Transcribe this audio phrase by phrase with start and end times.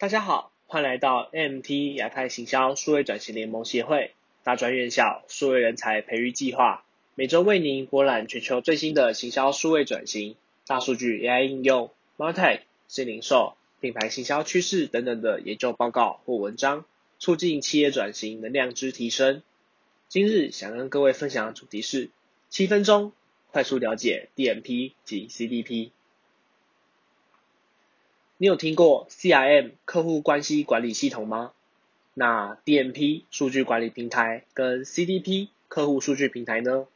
[0.00, 4.12] 大家好，欢迎来到 MT 亚太行销数位转型联盟协会
[4.44, 6.84] 大专院校数位人才培育计划，
[7.16, 10.36] 每周为您播览全球最新的行销数位转型、
[10.68, 16.84] 大数据 AI 应用、MarTech、新零售、品牌行销趋势等等的研究报告或文章，
[17.18, 19.42] 促进企业转型能量之提升。
[20.08, 22.10] 今日想跟各位分享的主题是
[22.50, 23.10] 七分钟
[23.50, 25.90] 快速了解 DMP 及 CDP。
[28.40, 31.50] 你有听过 CRM 客户关系管理系统吗？
[32.14, 36.86] 那 DMP 数据管理平台跟 CDP 客户数据平台呢？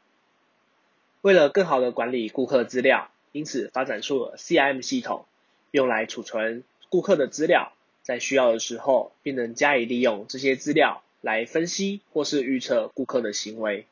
[1.20, 5.24] 为了更好的管理顾客资料，因此发展出了 CRM 系统，
[5.73, 7.72] 用来储存顾客的资料，
[8.05, 11.02] 在需要的时候便能加以利用这些资料。
[11.22, 13.86] 来分析或是预测顾客的行为。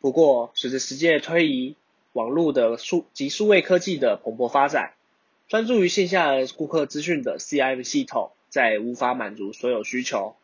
[0.00, 1.76] 不过，随着时间的推移，
[2.12, 4.92] 网络的数及数位科技的蓬勃发展，
[5.52, 10.34] 专注于线下顾客资讯的 CRM 系统，再无法满足所有需求。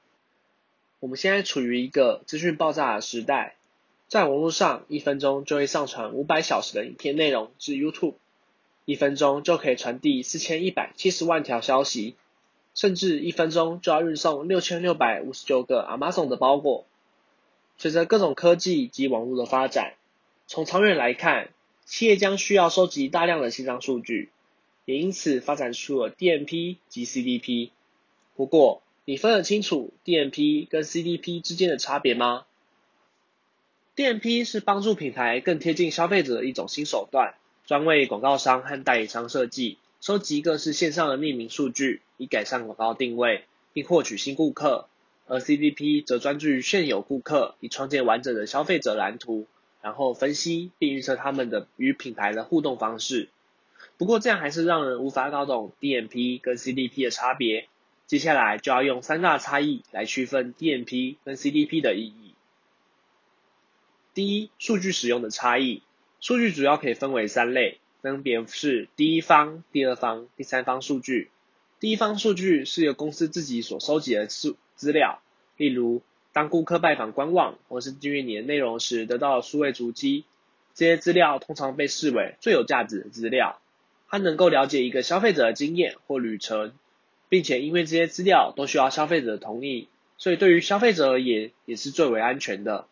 [1.00, 3.56] 我们现在处于一个资讯爆炸的时代，
[4.08, 8.16] 在网络上一分钟就会上传五百小时的影片内容至 YouTube，
[8.84, 12.14] 一分钟就可以传递四千一百七十万条消息。
[12.74, 16.84] 甚至一分钟就要运送六千六百五十九个 Amazon 的包裹。
[17.78, 19.94] 随着各种科技及网络的发展，
[20.46, 21.48] 从长远来看，
[21.86, 24.28] 企业将需要收集大量的线上数据，
[24.88, 27.68] 也因此发展出了 DMP 及 CDP。
[28.36, 32.46] 不过，你分得清楚 DMP 跟 CDP 之间的差别吗
[33.94, 37.34] ？DMP 是帮助品牌更贴近消费者的一种新手段，
[37.66, 39.76] 专为广告商和代理商设计。
[40.00, 44.86] 收集各式线上的匿名数据，以改善广告定位，并获取新顾客；
[45.26, 49.46] 而 CDP 则专注于现有顾客，以创建完整的消费者蓝图，
[49.82, 53.28] 然后分析并预测他们的与品牌的互动方式。
[53.96, 57.68] 不过这样还是让人无法搞懂 DMP 跟 CDP 的差别。
[58.06, 62.34] 接下来就要用三大差异来区分 DMP 跟 CDP 的意义。
[64.14, 65.82] 第一，数据使用的差异。
[66.20, 67.78] 数据主要可以分为三类。
[68.00, 71.30] 分别是第一方、第二方、第三方数据。
[71.80, 75.20] 第一方数据是由公司自己所收集的数资料，
[75.56, 76.00] 例如
[76.32, 80.24] 当顾客拜访官网或是订阅你的内容时得到的数位足迹。
[80.74, 83.60] 这些资料通常被视为最有价值的资料，
[84.08, 86.72] 它能够了解一个消费者的经验或旅程，
[87.28, 92.86] 并且因为这些资料都需要消费者的同意，所以对于消费者而言也是最为安全的。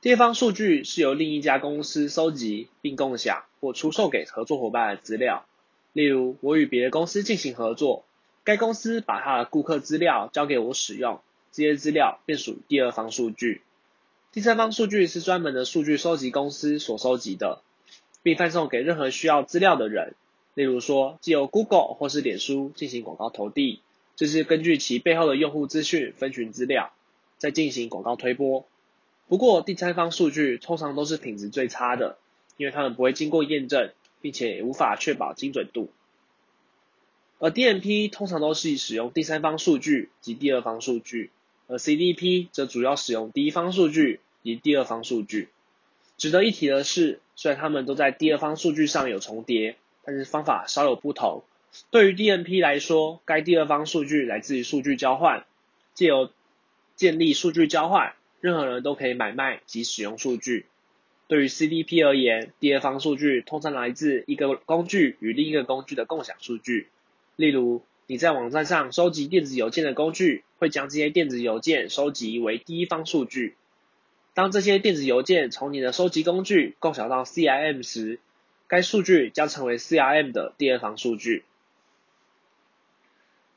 [0.00, 5.46] 第二方数据是由另一家公司收集并共享或出售给合作伙伴的资料，
[5.92, 8.04] 例如我与别的公司进行合作，
[8.44, 11.20] 该公司把他的顾客资料交给我使用，
[11.50, 13.62] 这些资料便属于第二方数据。
[14.30, 17.62] 第三方数据是专门的数据收集公司所收集的，
[18.24, 20.14] 并贩送给任何需要资料的人，
[20.54, 23.80] 例如说借由 Google 或是脸书进行广告投递，
[24.16, 26.92] 这是根据其背后的用户资讯分群资料，
[27.38, 28.66] 再进行广告推播。
[29.28, 32.16] 不过，第三方数据通常都是品质最差的，
[32.56, 33.92] 因为他们不会经过验证，
[34.22, 35.90] 并且也无法确保精准度。
[37.38, 41.30] 而 DMP 通常都是使用第三方数据及第二方数据，
[41.66, 45.50] 而 CDP 则主要使用第一方数据及第二方数据。
[46.16, 51.44] 值得一提的是，虽然它们都在第二方数据上有重叠，但是方法稍有不同。
[51.90, 55.44] 对于 DMP 来说，该第二方数据来自于数据交换，
[55.94, 56.30] 借由
[56.94, 58.14] 建立数据交换。
[58.40, 60.66] 任何人都可以买卖及使用数据。
[61.26, 66.88] 对于 CDP 而言，第二方数据通常来自一个工具与另一个工具的共享数据。
[67.36, 73.56] 例如，你在网站上收集电子邮件的工具，会将这些电子邮件收集为第一方数据。
[74.34, 78.18] 当这些电子邮件从你的收集工具共享到 CRM 时，
[78.66, 81.44] 该数据将成为 CRM 的第二方数据。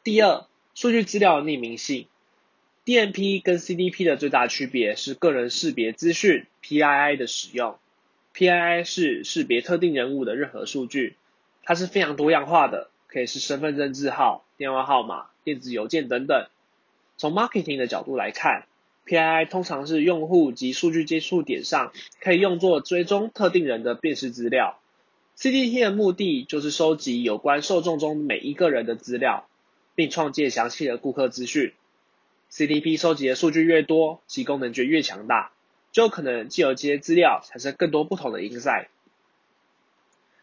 [0.03, 0.45] 第二，
[0.75, 2.07] 数据资料的匿名性。
[2.85, 7.77] DMP 跟 CDP 的最大区别是个人识别资讯 PII 的使用。
[8.33, 11.17] PII 是识别特定人物的任何数据，
[11.63, 16.47] 它是非常多样化的，可以是身份证字号、电话号码、电子邮件等等。
[17.17, 18.67] 从 marketing 的角度来看
[19.07, 24.79] ，PII 通常是用户及数据接触点上可以用作追踪特定人的辨识资料。
[25.37, 29.47] CDP 的目的就是收集有关受众中每一个人的资料，
[29.95, 31.73] 并创建详细的顾客资讯。
[32.51, 35.51] CDP 收集的数据越多，其功能就越强大，
[35.91, 38.87] 就可能借由这些资料产生更多不同的 insight。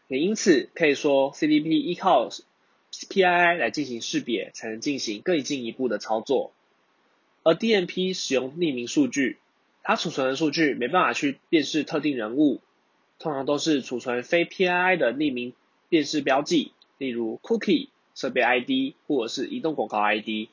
[0.07, 2.29] 也因此可以说，CDP 依靠
[2.91, 6.53] PII 来进行识别，才能进行更进一步的操作。
[7.45, 9.37] 而 DMP 使用匿名数据，
[9.83, 12.59] 它储存的数据没办法去辨识特定人物，
[13.19, 15.53] 通常都是储存非 PII 的匿名
[15.87, 20.49] 辨识标记，例如 cookie、设备 ID 或者是移动广告 ID。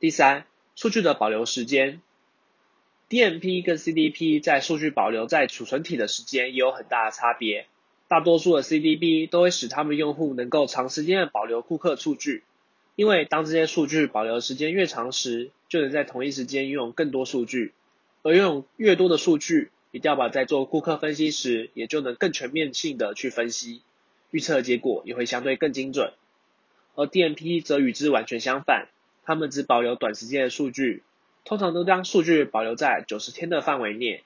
[0.00, 2.02] 第三，数据的保留时间
[3.08, 7.68] ，DMP 跟 CDP 在数据保留在储存体的时间也有很大的差别。
[8.08, 12.42] 大多数的 CDP 都会使他们用户能够长时间的保留顾客数据，
[12.96, 17.72] 因为当这些数据保留时间越长时，就能在同一时间拥有更多数据，
[18.22, 23.82] 而拥有越多的数据，以调保在做顾客分析时，也就能更全面性的去分析，
[24.30, 26.12] 预测结果也会相对更精准。
[26.94, 28.88] 而 DMP 则与之完全相反，
[29.24, 31.02] 他们只保留短时间的数据，
[31.44, 34.22] 通常都将数据保留在九十天的范围内。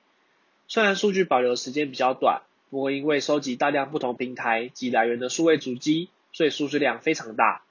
[0.67, 2.43] 虽然数据保留时间比较短。
[2.71, 7.63] 不过，因为收集大量不同平台及来源的数位足迹，所以数据量非常大，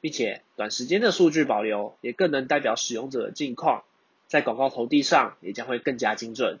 [0.00, 3.84] 并且短时间的数据保留也更能代表使用者的近况，
[4.26, 6.58] 在广告投递上也将会更加精准。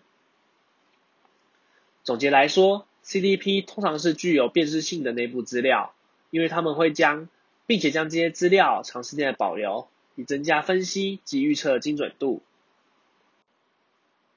[2.02, 5.94] 总结来说，CDP 通常是具有辨识性的内部资料，
[6.30, 7.28] 因为他们会将，
[7.66, 12.42] 并且将这些资料长时间的保留，以增加分析及预测的精准度。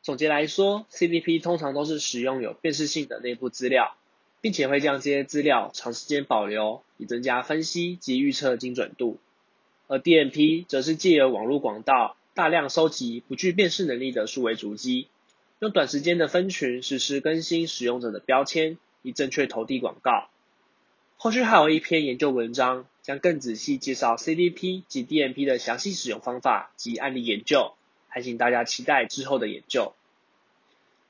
[0.01, 3.95] 总结来说，CDP 通常都是使用有辨识性的内部资料，
[4.43, 9.17] 并且会将这些资料长时间保留，以增加分析及预测精准度。
[9.87, 15.07] 而 DMP 则是借由网络广道大量收集不具辨识能力的数位足迹，
[15.59, 20.27] 用短时间的分群实时更新使用者的标签，以正确投递广告。
[21.15, 27.75] 后续还有一篇研究文章，将更仔细介绍 CDP 及 DMP 的详细使用方法及案例研究。
[28.09, 29.93] 还请大家期待之后的研究。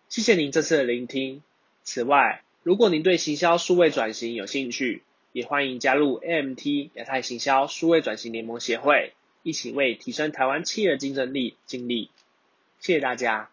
[0.08, 1.42] 谢谢您这次的聆听。
[1.84, 9.14] 此外，如果您对行销数位转型有兴趣，也欢迎加入 AMT 亚太行销数位转型联盟协会，
[9.44, 12.10] 一起为提升台湾企业的竞争力尽力。
[12.80, 13.50] 谢谢大家。